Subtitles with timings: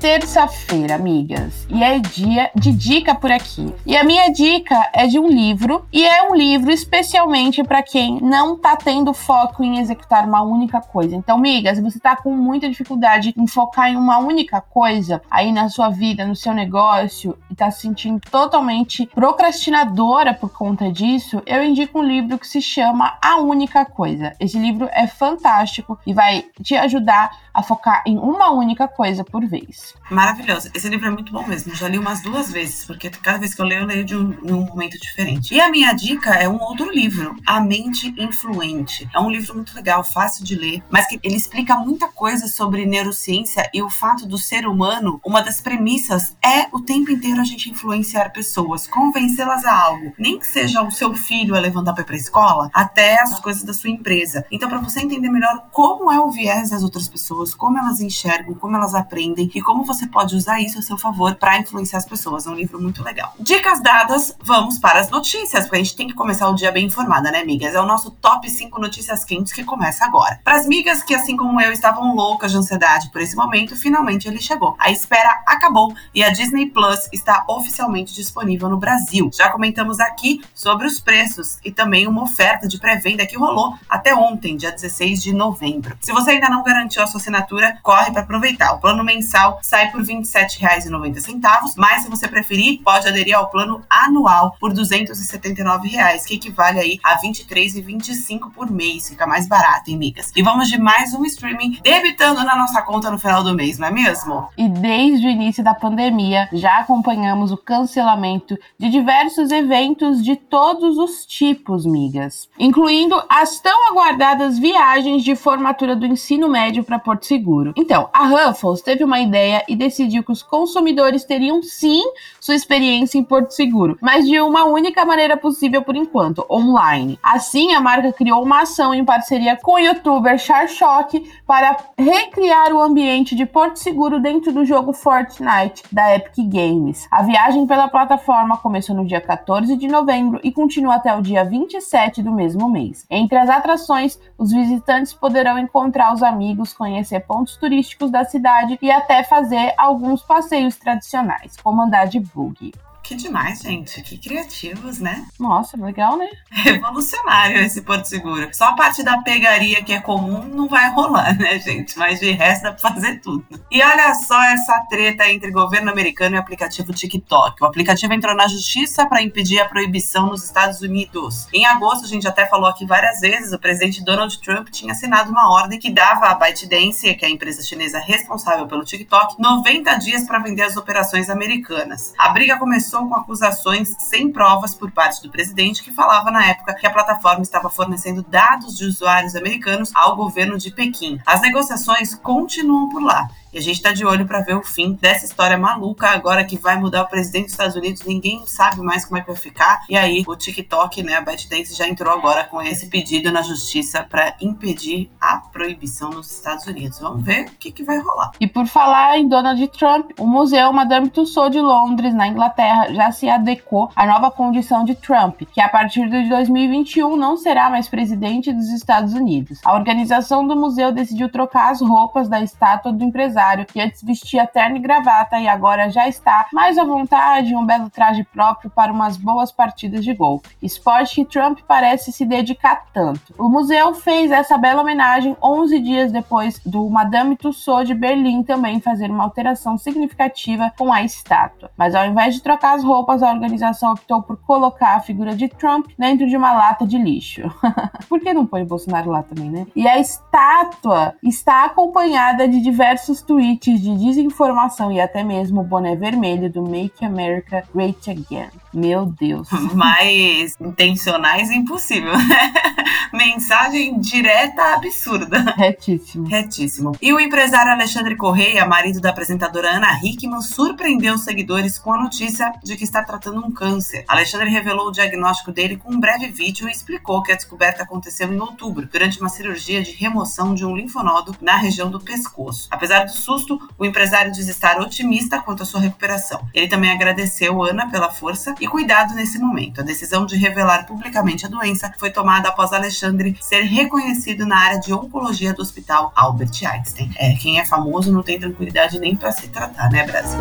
[0.00, 3.72] Terça-feira, amigas, e é dia de dica por aqui.
[3.84, 8.18] E a minha dica é de um livro, e é um livro especialmente para quem
[8.18, 11.14] não tá tendo foco em executar uma única coisa.
[11.14, 15.52] Então, amigas, se você tá com muita dificuldade em focar em uma única coisa aí
[15.52, 21.42] na sua vida, no seu negócio, e tá se sentindo totalmente procrastinadora por conta disso,
[21.44, 24.32] eu indico um livro que se chama A Única Coisa.
[24.40, 29.44] Esse livro é fantástico e vai te ajudar a focar em uma única coisa por
[29.44, 29.89] vez.
[30.10, 30.70] Maravilhoso.
[30.74, 31.74] Esse livro é muito bom mesmo.
[31.74, 34.30] Já li umas duas vezes, porque cada vez que eu leio, eu leio de um,
[34.30, 35.54] de um momento diferente.
[35.54, 39.08] E a minha dica é um outro livro, A Mente Influente.
[39.14, 42.84] É um livro muito legal, fácil de ler, mas que ele explica muita coisa sobre
[42.84, 47.44] neurociência e o fato do ser humano, uma das premissas é o tempo inteiro a
[47.44, 50.12] gente influenciar pessoas, convencê-las a algo.
[50.18, 53.62] Nem que seja o seu filho a levantar para ir pra escola, até as coisas
[53.62, 54.44] da sua empresa.
[54.50, 58.54] Então, para você entender melhor como é o viés das outras pessoas, como elas enxergam,
[58.54, 62.06] como elas aprendem e como você pode usar isso a seu favor para influenciar as
[62.06, 62.46] pessoas.
[62.46, 63.34] É um livro muito legal.
[63.38, 66.86] Dicas dadas, vamos para as notícias, porque a gente tem que começar o dia bem
[66.86, 67.74] informada, né, amigas?
[67.74, 70.40] É o nosso top 5 notícias quentes que começa agora.
[70.44, 74.28] Para as migas que, assim como eu, estavam loucas de ansiedade por esse momento, finalmente
[74.28, 74.76] ele chegou.
[74.78, 79.30] A espera acabou e a Disney Plus está oficialmente disponível no Brasil.
[79.32, 84.14] Já comentamos aqui sobre os preços e também uma oferta de pré-venda que rolou até
[84.14, 85.96] ontem, dia 16 de novembro.
[86.00, 88.72] Se você ainda não garantiu a sua assinatura, corre para aproveitar.
[88.72, 93.80] O plano mensal sai por R$ 27,90, mas se você preferir, pode aderir ao plano
[93.88, 99.08] anual por 279 reais, que equivale aí a R$ 23,25 por mês.
[99.08, 100.32] Fica mais barato, hein, migas?
[100.34, 103.86] E vamos de mais um streaming debitando na nossa conta no final do mês, não
[103.86, 104.48] é mesmo?
[104.58, 110.98] E desde o início da pandemia, já acompanhamos o cancelamento de diversos eventos de todos
[110.98, 117.24] os tipos, migas, incluindo as tão aguardadas viagens de formatura do ensino médio para Porto
[117.24, 117.72] Seguro.
[117.76, 122.02] Então, a Ruffles teve uma ideia e decidiu que os consumidores teriam sim
[122.40, 127.18] sua experiência em Porto Seguro, mas de uma única maneira possível por enquanto, online.
[127.22, 132.80] Assim, a marca criou uma ação em parceria com o youtuber Charshock para recriar o
[132.80, 137.06] ambiente de Porto Seguro dentro do jogo Fortnite da Epic Games.
[137.10, 141.44] A viagem pela plataforma começou no dia 14 de novembro e continua até o dia
[141.44, 143.04] 27 do mesmo mês.
[143.10, 148.90] Entre as atrações, os visitantes poderão encontrar os amigos, conhecer pontos turísticos da cidade e
[148.90, 152.72] até fazer alguns passeios tradicionais, como andar de buggy.
[153.10, 154.00] Que demais, gente.
[154.02, 155.26] Que criativos, né?
[155.36, 156.28] Nossa, legal, né?
[156.48, 158.48] Revolucionário esse Porto Seguro.
[158.52, 161.98] Só a parte da pegaria que é comum não vai rolar, né, gente?
[161.98, 163.44] Mas de resto dá pra fazer tudo.
[163.68, 167.60] E olha só essa treta entre governo americano e aplicativo TikTok.
[167.60, 171.48] O aplicativo entrou na justiça para impedir a proibição nos Estados Unidos.
[171.52, 175.32] Em agosto, a gente até falou aqui várias vezes, o presidente Donald Trump tinha assinado
[175.32, 179.96] uma ordem que dava à ByteDance, que é a empresa chinesa responsável pelo TikTok, 90
[179.96, 182.14] dias para vender as operações americanas.
[182.16, 186.74] A briga começou com acusações sem provas por parte do presidente, que falava na época
[186.74, 191.18] que a plataforma estava fornecendo dados de usuários americanos ao governo de Pequim.
[191.26, 193.28] As negociações continuam por lá.
[193.52, 196.56] E a gente está de olho para ver o fim dessa história maluca agora que
[196.56, 198.04] vai mudar o presidente dos Estados Unidos.
[198.04, 199.82] Ninguém sabe mais como é que vai ficar.
[199.88, 204.06] E aí o TikTok, né, a ByteDance já entrou agora com esse pedido na justiça
[204.08, 207.00] para impedir a proibição nos Estados Unidos.
[207.00, 208.30] Vamos ver o que, que vai rolar.
[208.38, 213.10] E por falar em Donald Trump, o Museu Madame Tussauds de Londres, na Inglaterra, já
[213.10, 217.88] se adequou à nova condição de Trump, que a partir de 2021 não será mais
[217.88, 219.58] presidente dos Estados Unidos.
[219.64, 224.02] A organização do museu decidiu trocar as roupas da estátua do empresário empresário que antes
[224.02, 228.22] vestia terno e gravata e agora já está mais à vontade em um belo traje
[228.24, 230.54] próprio para umas boas partidas de golfe.
[230.62, 233.34] Esporte que Trump parece se dedicar tanto.
[233.38, 238.80] O museu fez essa bela homenagem 11 dias depois do Madame Tussauds de Berlim também
[238.80, 241.70] fazer uma alteração significativa com a estátua.
[241.76, 245.48] Mas ao invés de trocar as roupas, a organização optou por colocar a figura de
[245.48, 247.42] Trump dentro de uma lata de lixo.
[248.08, 249.66] por que não põe o Bolsonaro lá também, né?
[249.74, 255.94] E a estátua está acompanhada de diversos tweets de desinformação e até mesmo o boné
[255.94, 258.50] vermelho do Make America Great Again.
[258.72, 259.48] Meu Deus.
[259.74, 262.52] Mais intencionais impossível, né?
[263.12, 265.40] Mensagem direta absurda.
[265.56, 266.26] Retíssimo.
[266.26, 266.92] Retíssimo.
[267.02, 272.00] E o empresário Alexandre Correia, marido da apresentadora Ana Hickman, surpreendeu os seguidores com a
[272.00, 274.04] notícia de que está tratando um câncer.
[274.06, 278.32] Alexandre revelou o diagnóstico dele com um breve vídeo e explicou que a descoberta aconteceu
[278.32, 282.68] em outubro, durante uma cirurgia de remoção de um linfonodo na região do pescoço.
[282.70, 286.48] Apesar do susto, o empresário diz estar otimista quanto à sua recuperação.
[286.54, 289.80] Ele também agradeceu Ana pela força e cuidado nesse momento.
[289.80, 294.80] A decisão de revelar publicamente a doença foi tomada após Alexandre ser reconhecido na área
[294.80, 297.10] de oncologia do Hospital Albert Einstein.
[297.16, 300.38] É, quem é famoso não tem tranquilidade nem para se tratar, né, Brasil?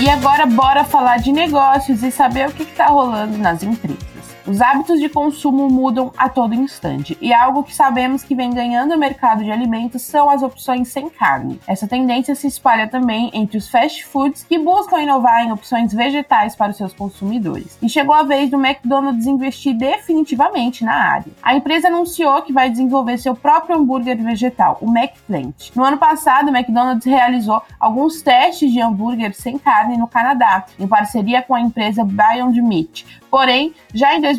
[0.00, 4.15] E agora bora falar de negócios e saber o que está rolando nas empresas.
[4.46, 8.94] Os hábitos de consumo mudam a todo instante, e algo que sabemos que vem ganhando
[8.94, 11.60] o mercado de alimentos são as opções sem carne.
[11.66, 16.54] Essa tendência se espalha também entre os fast foods que buscam inovar em opções vegetais
[16.54, 17.76] para os seus consumidores.
[17.82, 21.32] E chegou a vez do McDonald's investir definitivamente na área.
[21.42, 25.72] A empresa anunciou que vai desenvolver seu próprio hambúrguer vegetal, o McPlant.
[25.74, 30.86] No ano passado, o McDonald's realizou alguns testes de hambúrguer sem carne no Canadá, em
[30.86, 33.04] parceria com a empresa Beyond Meat.
[33.28, 34.35] Porém, já em 2020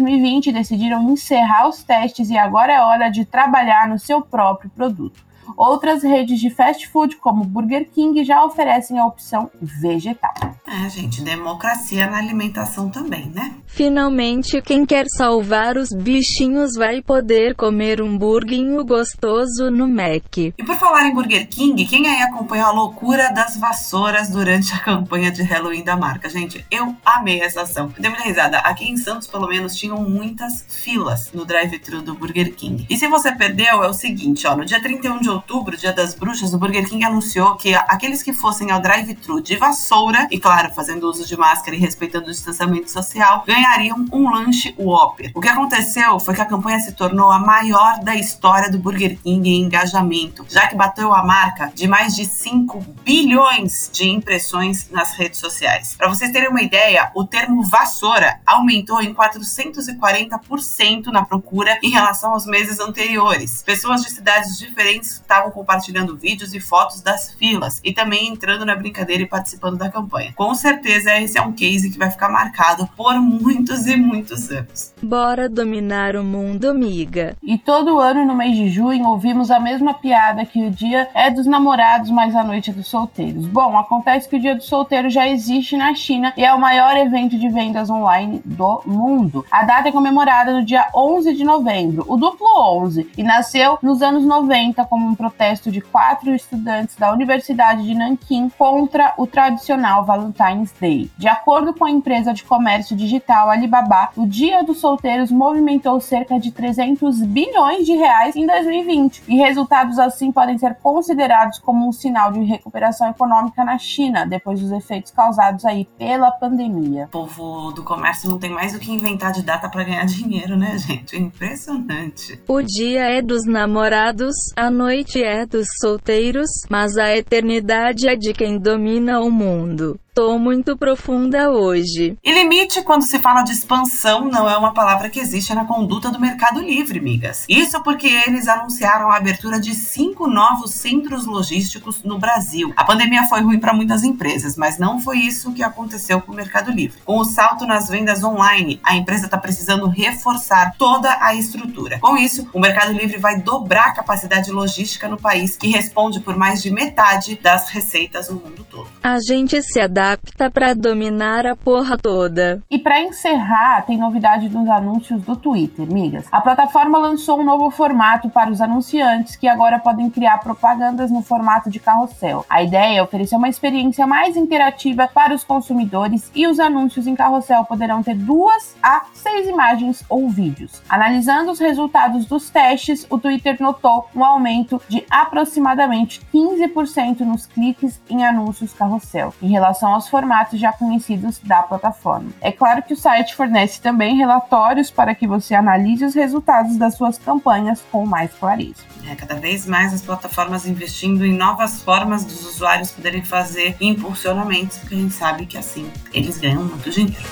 [0.52, 5.27] decidiram encerrar os testes e agora é hora de trabalhar no seu próprio produto.
[5.56, 10.34] Outras redes de fast food, como Burger King, já oferecem a opção vegetal.
[10.68, 13.56] É, gente, democracia na alimentação também, né?
[13.66, 20.38] Finalmente, quem quer salvar os bichinhos vai poder comer um burguinho gostoso no Mac.
[20.38, 24.80] E por falar em Burger King, quem aí acompanhou a loucura das vassouras durante a
[24.80, 26.30] campanha de Halloween da marca?
[26.30, 27.92] Gente, eu amei essa ação.
[27.96, 28.58] Eu dei muita risada.
[28.60, 32.86] Aqui em Santos, pelo menos, tinham muitas filas no drive-thru do Burger King.
[32.90, 36.14] E se você perdeu, é o seguinte, ó, no dia 31 de outubro, dia das
[36.14, 40.74] bruxas, o Burger King anunciou que aqueles que fossem ao drive-thru de vassoura, e claro,
[40.74, 45.32] fazendo uso de máscara e respeitando o distanciamento social, ganhariam um lanche Whopper.
[45.34, 49.18] O que aconteceu foi que a campanha se tornou a maior da história do Burger
[49.24, 54.90] King em engajamento, já que bateu a marca de mais de 5 bilhões de impressões
[54.90, 55.96] nas redes sociais.
[55.98, 62.34] Para vocês terem uma ideia, o termo vassoura aumentou em 440% na procura em relação
[62.34, 63.64] aos meses anteriores.
[63.64, 68.76] Pessoas de cidades diferentes estavam compartilhando vídeos e fotos das filas e também entrando na
[68.76, 70.34] brincadeira e participando da campanha.
[70.36, 74.94] Com certeza, esse é um case que vai ficar marcado por muitos e muitos anos.
[75.02, 77.36] Bora dominar o mundo, amiga.
[77.44, 81.30] E todo ano, no mês de junho, ouvimos a mesma piada que o dia é
[81.30, 83.46] dos namorados, mas a noite é dos solteiros.
[83.46, 86.96] Bom, acontece que o dia do solteiro já existe na China e é o maior
[86.96, 89.46] evento de vendas online do mundo.
[89.52, 92.48] A data é comemorada no dia 11 de novembro, o duplo
[92.84, 97.96] 11, e nasceu nos anos 90 como um protesto de quatro estudantes da Universidade de
[97.96, 101.10] Nanquim contra o tradicional Valentine's Day.
[101.18, 106.40] De acordo com a empresa de comércio digital Alibaba, o Dia dos Solteiros movimentou cerca
[106.40, 111.92] de 300 bilhões de reais em 2020, e resultados assim podem ser considerados como um
[111.92, 117.06] sinal de recuperação econômica na China depois dos efeitos causados aí pela pandemia.
[117.06, 120.56] O povo do comércio não tem mais o que inventar de data para ganhar dinheiro,
[120.56, 121.16] né, gente?
[121.16, 122.40] É impressionante.
[122.48, 128.34] O dia é dos namorados, a noite é dos solteiros, mas a eternidade é de
[128.34, 130.00] quem domina o mundo.
[130.18, 132.18] Tô muito profunda hoje.
[132.24, 136.10] E limite, quando se fala de expansão, não é uma palavra que existe na conduta
[136.10, 137.46] do Mercado Livre, migas.
[137.48, 142.74] Isso porque eles anunciaram a abertura de cinco novos centros logísticos no Brasil.
[142.76, 146.36] A pandemia foi ruim para muitas empresas, mas não foi isso que aconteceu com o
[146.36, 146.98] Mercado Livre.
[147.06, 152.00] Com o salto nas vendas online, a empresa está precisando reforçar toda a estrutura.
[152.00, 156.36] Com isso, o Mercado Livre vai dobrar a capacidade logística no país, que responde por
[156.36, 158.90] mais de metade das receitas no mundo todo.
[159.04, 162.62] A gente se adapta adapta para dominar a porra toda.
[162.70, 166.26] E para encerrar, tem novidade nos anúncios do Twitter, migas.
[166.32, 171.22] A plataforma lançou um novo formato para os anunciantes que agora podem criar propagandas no
[171.22, 172.46] formato de carrossel.
[172.50, 177.16] A ideia é oferecer uma experiência mais interativa para os consumidores e os anúncios em
[177.16, 180.82] carrossel poderão ter duas a seis imagens ou vídeos.
[180.88, 188.00] Analisando os resultados dos testes, o Twitter notou um aumento de aproximadamente 15% nos cliques
[188.10, 192.30] em anúncios carrossel em relação aos formatos já conhecidos da plataforma.
[192.40, 196.96] É claro que o site fornece também relatórios para que você analise os resultados das
[196.96, 198.86] suas campanhas com mais clareza.
[199.10, 204.78] É, cada vez mais as plataformas investindo em novas formas dos usuários poderem fazer impulsionamentos,
[204.78, 207.26] porque a gente sabe que assim eles ganham muito dinheiro.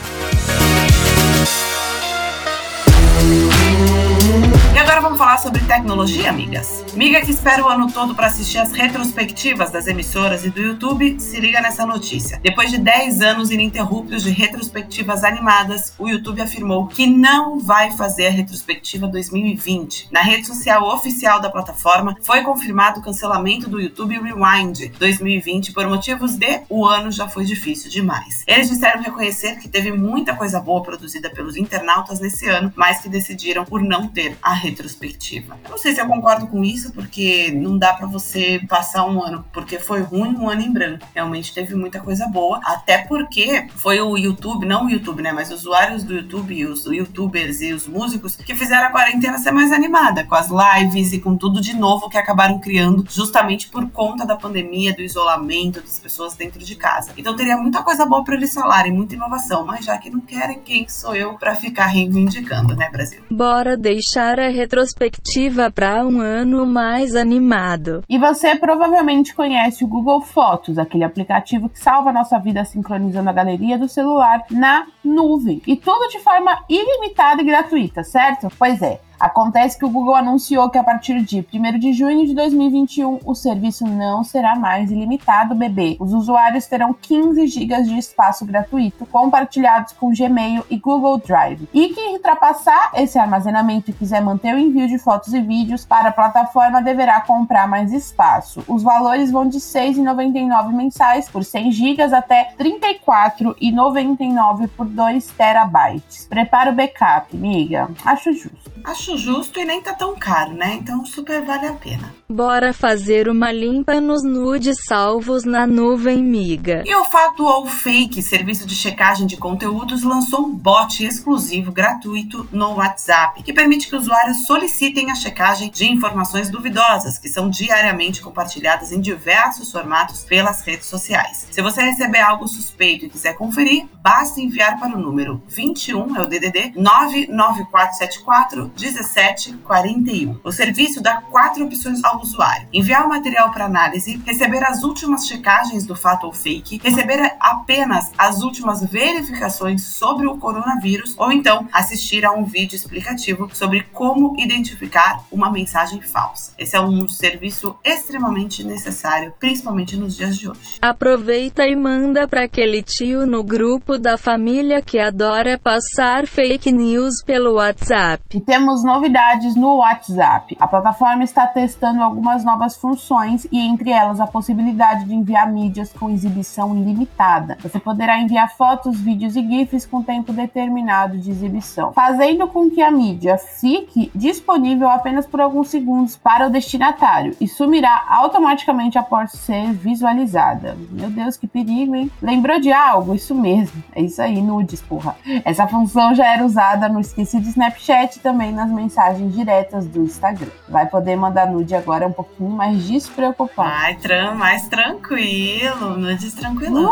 [4.74, 6.85] E agora vamos falar sobre tecnologia, amigas?
[6.96, 11.20] Miga que espera o ano todo para assistir as retrospectivas das emissoras e do YouTube,
[11.20, 12.40] se liga nessa notícia.
[12.42, 18.28] Depois de 10 anos ininterruptos de retrospectivas animadas, o YouTube afirmou que não vai fazer
[18.28, 20.08] a retrospectiva 2020.
[20.10, 25.86] Na rede social oficial da plataforma, foi confirmado o cancelamento do YouTube Rewind 2020 por
[25.90, 28.46] motivos de o ano já foi difícil demais.
[28.48, 33.10] Eles disseram reconhecer que teve muita coisa boa produzida pelos internautas nesse ano, mas que
[33.10, 35.60] decidiram por não ter a retrospectiva.
[35.66, 39.24] Eu não sei se eu concordo com isso, porque não dá para você passar um
[39.24, 41.08] ano porque foi ruim, um ano em branco.
[41.14, 45.52] Realmente teve muita coisa boa, até porque foi o YouTube, não o YouTube, né, mas
[45.52, 49.72] os usuários do YouTube, os youtubers e os músicos que fizeram a quarentena ser mais
[49.72, 54.26] animada, com as lives e com tudo de novo que acabaram criando justamente por conta
[54.26, 57.12] da pandemia, do isolamento das pessoas dentro de casa.
[57.18, 60.60] Então teria muita coisa boa para eles falarem, muita inovação, mas já que não querem,
[60.60, 63.22] quem sou eu para ficar reivindicando, né, Brasil?
[63.30, 68.04] Bora deixar a retrospectiva para um ano mais animado.
[68.10, 73.30] E você provavelmente conhece o Google Fotos, aquele aplicativo que salva a nossa vida sincronizando
[73.30, 75.62] a galeria do celular na nuvem.
[75.66, 78.50] E tudo de forma ilimitada e gratuita, certo?
[78.60, 79.00] Pois é.
[79.20, 83.36] Acontece que o Google anunciou que a partir de 1 de junho de 2021 o
[83.36, 85.96] serviço não será mais ilimitado, bebê.
[86.00, 91.68] Os usuários terão 15 GB de espaço gratuito compartilhados com Gmail e Google Drive.
[91.74, 96.10] E quem ultrapassar esse armazenamento e quiser manter o envio de fotos e vídeos para
[96.10, 98.64] a plataforma deverá comprar mais espaço.
[98.68, 105.28] Os valores vão de R$ 6,99 mensais por 100 GB até R$ 34,99 por 2
[105.32, 106.28] terabytes.
[106.28, 107.90] Prepara o backup, amiga.
[108.04, 108.75] Acho justo.
[108.86, 110.76] Acho justo e nem tá tão caro, né?
[110.76, 112.14] Então super vale a pena.
[112.30, 116.84] Bora fazer uma limpa nos nudes salvos na nuvem miga.
[116.86, 122.48] E o Fato ou Fake, serviço de checagem de conteúdos, lançou um bot exclusivo gratuito
[122.52, 128.22] no WhatsApp, que permite que usuários solicitem a checagem de informações duvidosas, que são diariamente
[128.22, 131.48] compartilhadas em diversos formatos pelas redes sociais.
[131.50, 136.22] Se você receber algo suspeito e quiser conferir, basta enviar para o número 21, é
[136.22, 140.40] o DDD 99474 1741.
[140.44, 145.28] O serviço dá quatro opções ao usuário: enviar o material para análise, receber as últimas
[145.28, 151.68] checagens do fato ou fake, receber apenas as últimas verificações sobre o coronavírus ou então
[151.72, 156.54] assistir a um vídeo explicativo sobre como identificar uma mensagem falsa.
[156.58, 160.78] Esse é um serviço extremamente necessário, principalmente nos dias de hoje.
[160.82, 167.24] Aproveita e manda para aquele tio no grupo da família que adora passar fake news
[167.24, 168.24] pelo WhatsApp.
[168.34, 170.56] E temos novidades no WhatsApp.
[170.60, 175.92] A plataforma está testando algumas novas funções e entre elas a possibilidade de enviar mídias
[175.94, 177.58] com exibição ilimitada.
[177.62, 182.82] Você poderá enviar fotos, vídeos e GIFs com tempo determinado de exibição, fazendo com que
[182.82, 189.32] a mídia fique disponível apenas por alguns segundos para o destinatário e sumirá automaticamente após
[189.32, 190.78] ser visualizada.
[190.92, 192.12] Meu Deus, que perigo, hein?
[192.22, 193.14] Lembrou de algo?
[193.16, 193.84] Isso mesmo.
[193.94, 195.16] É isso aí, nudes, porra.
[195.44, 200.52] Essa função já era usada no esquecido Snapchat também nas mensagens diretas do Instagram.
[200.68, 203.70] Vai poder mandar nude agora um pouquinho mais despreocupado.
[203.72, 206.92] Ai, tran mais tranquilo, nudes tranquilo.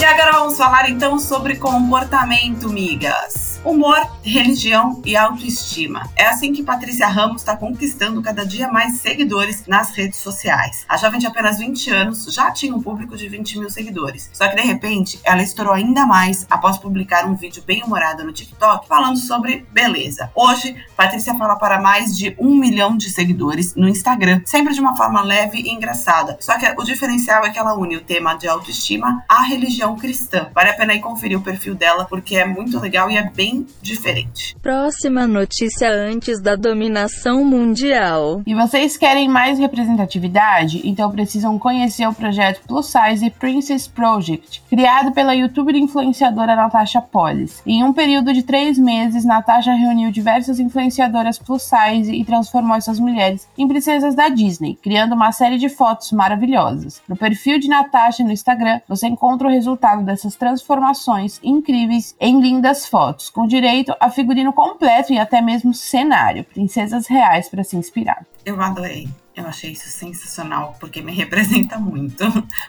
[0.00, 6.08] e agora vamos falar então sobre comportamento, migas humor, religião e autoestima.
[6.16, 10.84] É assim que Patrícia Ramos está conquistando cada dia mais seguidores nas redes sociais.
[10.88, 14.30] A jovem de apenas 20 anos já tinha um público de 20 mil seguidores.
[14.32, 18.32] Só que de repente ela estourou ainda mais após publicar um vídeo bem humorado no
[18.32, 20.30] TikTok falando sobre beleza.
[20.34, 24.96] Hoje, Patrícia fala para mais de um milhão de seguidores no Instagram, sempre de uma
[24.96, 26.36] forma leve e engraçada.
[26.40, 30.48] Só que o diferencial é que ela une o tema de autoestima à religião cristã.
[30.54, 33.50] Vale a pena ir conferir o perfil dela porque é muito legal e é bem
[33.50, 33.66] bem
[34.10, 34.56] diferente.
[34.60, 38.42] Próxima notícia antes da dominação mundial.
[38.46, 40.82] E vocês querem mais representatividade?
[40.84, 47.62] Então precisam conhecer o projeto Plus Size Princess Project, criado pela youtuber influenciadora Natasha Polis.
[47.64, 52.98] Em um período de três meses, Natasha reuniu diversas influenciadoras plus size e transformou essas
[52.98, 57.02] mulheres em princesas da Disney, criando uma série de fotos maravilhosas.
[57.08, 62.86] No perfil de Natasha no Instagram, você encontra o resultado dessas transformações incríveis em lindas
[62.86, 68.26] fotos, com direito a figurino completo e até mesmo cenário, princesas reais para se inspirar.
[68.46, 69.06] Eu adorei.
[69.40, 72.24] Eu achei isso sensacional, porque me representa muito.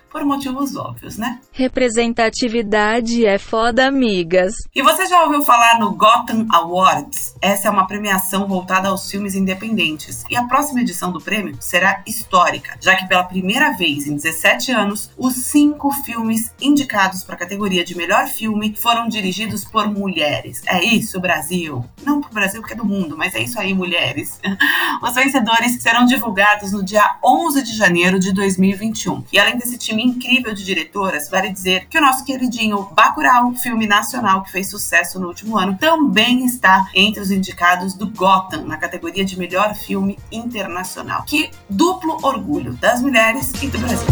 [0.10, 1.40] por motivos óbvios, né?
[1.52, 4.56] Representatividade é foda, amigas.
[4.74, 7.36] E você já ouviu falar no Gotham Awards?
[7.42, 10.24] Essa é uma premiação voltada aos filmes independentes.
[10.30, 14.72] E a próxima edição do prêmio será histórica, já que pela primeira vez em 17
[14.72, 20.62] anos, os cinco filmes indicados para a categoria de melhor filme foram dirigidos por mulheres.
[20.68, 21.86] É isso, Brasil.
[22.04, 24.40] Não pro Brasil, porque é do mundo, mas é isso aí, mulheres.
[25.02, 29.24] Os vencedores serão divulgados no dia 11 de janeiro de 2021.
[29.34, 33.88] E além desse time incrível de diretoras, vale dizer que o nosso queridinho Bacurau, filme
[33.88, 38.78] nacional que fez sucesso no último ano, também está entre os indicados do Gotham na
[38.78, 41.24] categoria de melhor filme internacional.
[41.24, 44.08] Que duplo orgulho das mulheres e do Brasil.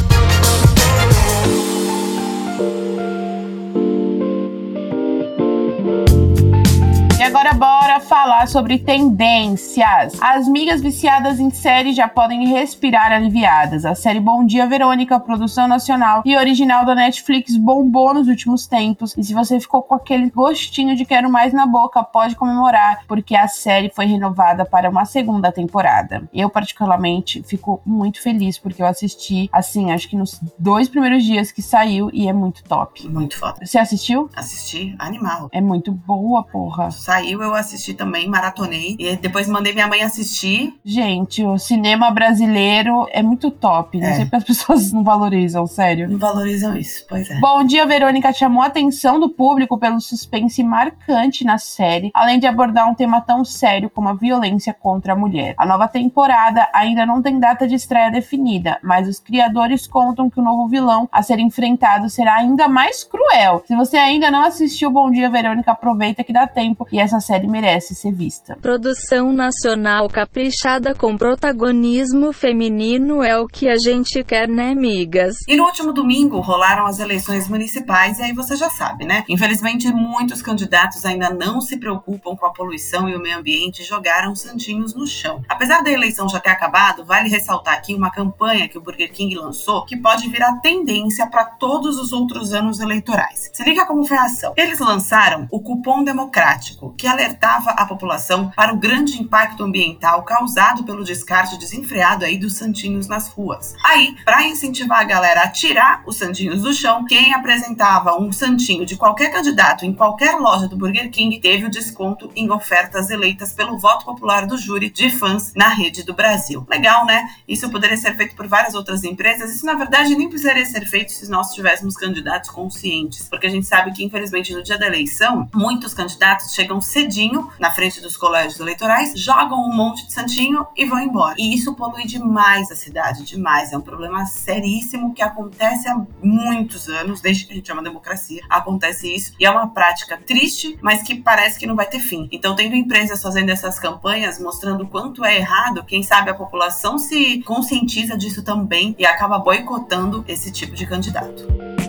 [7.30, 10.20] Agora bora falar sobre tendências.
[10.20, 13.86] As migas viciadas em série já podem respirar aliviadas.
[13.86, 19.16] A série Bom Dia Verônica, produção nacional e original da Netflix, bombou nos últimos tempos.
[19.16, 23.36] E se você ficou com aquele gostinho de quero mais na boca, pode comemorar, porque
[23.36, 26.28] a série foi renovada para uma segunda temporada.
[26.34, 31.52] Eu, particularmente, fico muito feliz porque eu assisti, assim, acho que nos dois primeiros dias
[31.52, 33.08] que saiu e é muito top.
[33.08, 33.64] Muito foda.
[33.64, 34.32] Você assistiu?
[34.36, 35.48] Assisti Animal.
[35.52, 38.96] É muito boa, porra saiu, eu assisti também, maratonei.
[38.98, 40.74] E depois mandei minha mãe assistir.
[40.84, 44.00] Gente, o cinema brasileiro é muito top.
[44.00, 44.14] Não é.
[44.14, 46.10] sei porque as pessoas não valorizam, sério.
[46.10, 47.40] Não valorizam isso, pois é.
[47.40, 52.48] Bom dia, Verônica chamou a atenção do público pelo suspense marcante na série, além de
[52.48, 55.56] abordar um tema tão sério como a violência contra a mulher.
[55.58, 60.40] A nova temporada ainda não tem data de estreia definida, mas os criadores contam que
[60.40, 63.64] o novo vilão a ser enfrentado será ainda mais cruel.
[63.66, 67.48] Se você ainda não assistiu Bom Dia, Verônica, aproveita que dá tempo e essa série
[67.48, 68.56] merece ser vista.
[68.62, 75.38] Produção nacional caprichada com protagonismo feminino é o que a gente quer, né, amigas?
[75.48, 79.24] E no último domingo rolaram as eleições municipais e aí você já sabe, né?
[79.28, 83.86] Infelizmente, muitos candidatos ainda não se preocupam com a poluição e o meio ambiente e
[83.86, 85.42] jogaram santinhos no chão.
[85.50, 89.36] Apesar da eleição já ter acabado, vale ressaltar aqui uma campanha que o Burger King
[89.36, 93.50] lançou que pode virar tendência para todos os outros anos eleitorais.
[93.52, 94.54] Se liga como foi a ação.
[94.56, 100.84] Eles lançaram o cupom democrático que alertava a população para o grande impacto ambiental causado
[100.84, 103.74] pelo descarte desenfreado aí dos santinhos nas ruas.
[103.86, 108.86] Aí, para incentivar a galera a tirar os santinhos do chão, quem apresentava um santinho
[108.86, 113.54] de qualquer candidato em qualquer loja do Burger King teve o desconto em ofertas eleitas
[113.54, 116.68] pelo voto popular do júri de fãs na rede do Brasil.
[116.70, 117.30] Legal, né?
[117.48, 119.56] Isso poderia ser feito por várias outras empresas.
[119.56, 123.66] Isso, na verdade, nem precisaria ser feito se nós tivéssemos candidatos conscientes, porque a gente
[123.66, 128.60] sabe que, infelizmente, no dia da eleição, muitos candidatos chegam cedinho na frente dos colégios
[128.60, 131.36] eleitorais, jogam um monte de santinho e vão embora.
[131.38, 133.72] E isso polui demais a cidade, demais.
[133.72, 138.42] É um problema seríssimo que acontece há muitos anos, desde que a gente uma democracia,
[138.50, 139.34] acontece isso.
[139.40, 142.28] E é uma prática triste, mas que parece que não vai ter fim.
[142.32, 146.98] Então, tendo empresas fazendo essas campanhas, mostrando o quanto é errado, quem sabe a população
[146.98, 151.89] se conscientiza disso também e acaba boicotando esse tipo de candidato.